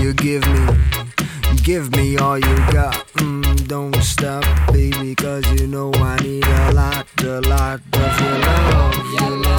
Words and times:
you 0.00 0.14
give 0.14 0.46
me. 0.48 0.66
Give 1.62 1.92
me 1.92 2.16
all 2.16 2.38
you 2.38 2.56
got. 2.72 2.94
Mm, 3.18 3.68
don't 3.68 3.94
stop, 3.96 4.44
baby, 4.72 5.14
cause 5.14 5.44
you 5.60 5.66
know 5.66 5.92
I 5.94 6.16
need 6.16 6.44
a 6.44 6.72
lot, 6.72 7.06
a 7.22 7.40
lot 7.40 7.80
of 7.92 8.20
your 8.20 8.38
love. 8.38 9.20
Your 9.20 9.30
love. 9.36 9.49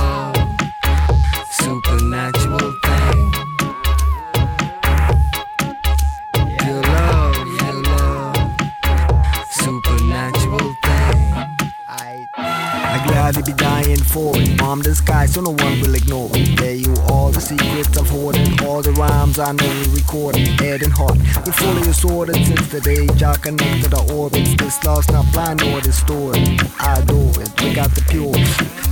For 14.11 14.35
it. 14.35 14.59
Mom 14.59 14.81
the 14.81 14.93
sky 14.93 15.25
so 15.25 15.41
no 15.41 15.51
one 15.51 15.79
will 15.81 15.95
ignore 15.95 16.29
it. 16.33 16.59
There 16.59 16.75
you 16.75 16.93
all 17.07 17.31
the 17.31 17.39
secrets 17.39 17.97
I've 17.97 18.09
hoarded. 18.09 18.61
All 18.63 18.81
the 18.81 18.91
rhymes 18.91 19.39
I 19.39 19.51
know 19.53 19.69
we 19.79 19.87
recorded. 19.95 20.47
Head 20.59 20.83
and 20.83 20.91
heart, 20.91 21.17
we 21.45 21.51
fully 21.51 21.81
assorted 21.89 22.35
since 22.35 22.67
the 22.67 22.81
day 22.81 23.07
I 23.07 23.35
connected 23.37 23.93
our 23.93 24.11
orbits. 24.11 24.55
This 24.55 24.83
love's 24.83 25.09
not 25.11 25.25
blind 25.31 25.63
or 25.63 25.79
distorted. 25.81 26.59
I 26.79 26.99
adore 26.99 27.31
it. 27.39 27.51
We 27.61 27.73
got 27.73 27.91
the 27.95 28.03
pure, 28.11 28.35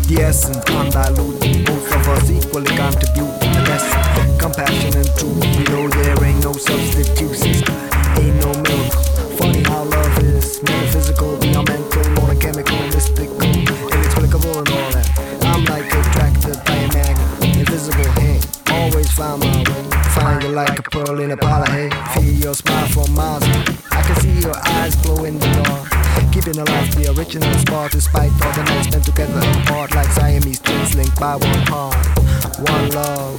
the 0.07 0.23
essence 0.23 0.63
undiluted. 0.71 1.65
Both 1.65 1.91
of 1.95 2.07
us 2.07 2.31
equally 2.31 2.71
contribute 2.75 3.35
to 3.41 3.47
the 3.51 3.61
lesson. 3.67 4.39
Compassion 4.39 4.93
and 4.95 5.09
truth. 5.19 5.43
We 5.57 5.63
know 5.67 5.87
there 5.89 6.23
ain't 6.23 6.43
no 6.43 6.53
substitutes. 6.53 6.98
Despite 27.91 28.31
all 28.43 28.51
the 28.53 28.63
nights 28.63 28.87
spent 28.87 29.05
together 29.05 29.39
apart 29.61 29.93
like 29.95 30.07
Siamese 30.09 30.59
twins 30.59 30.95
linked 30.95 31.19
by 31.19 31.35
one 31.35 31.63
heart. 31.67 31.95
One 32.59 32.89
love, 32.91 33.38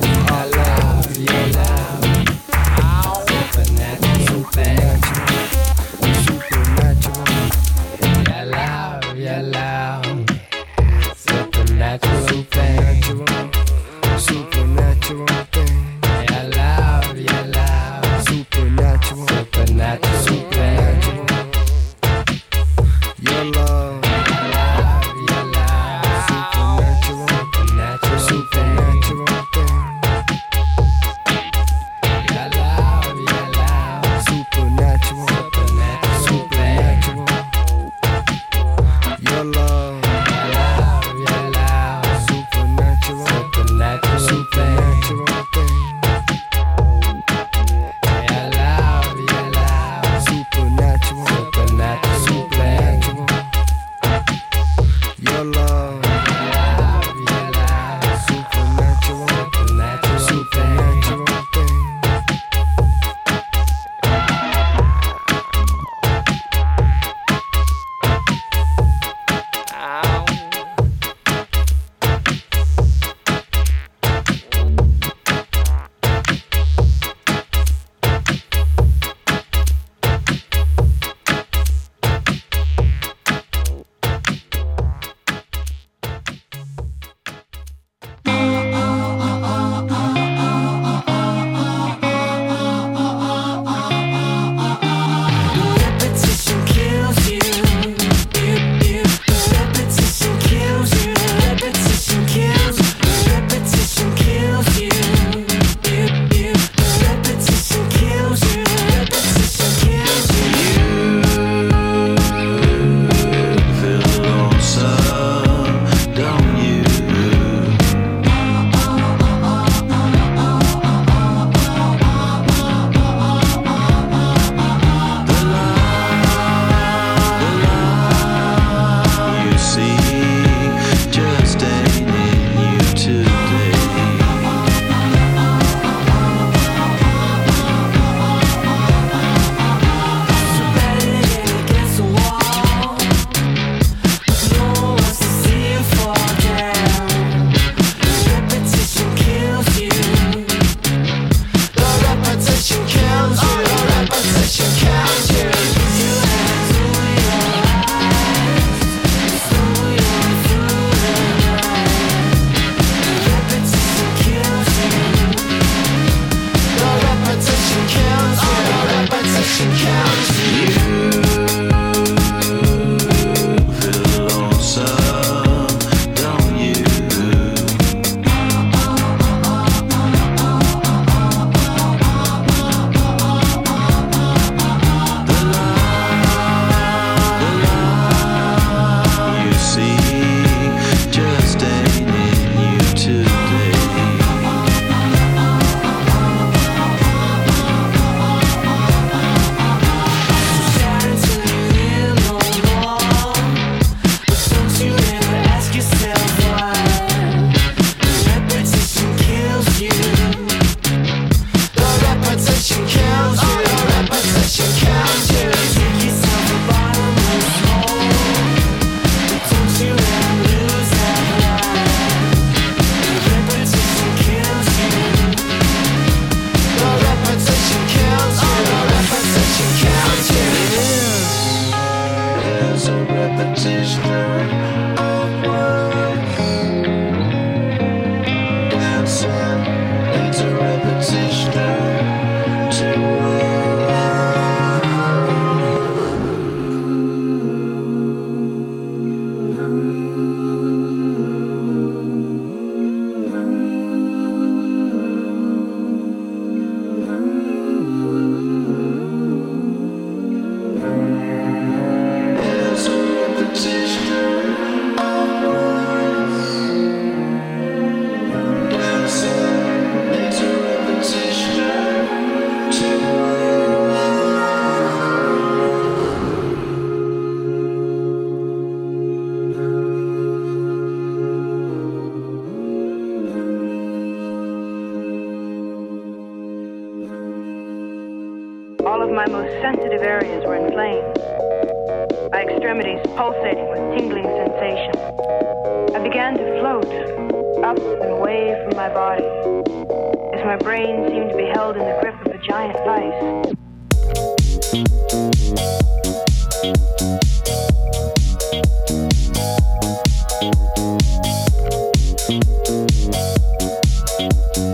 Thank 312.71 314.70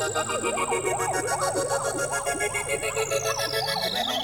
Thank 0.00 0.16
you. 4.14 4.19